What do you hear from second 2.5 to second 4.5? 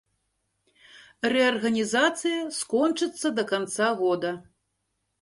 скончыцца да канца года.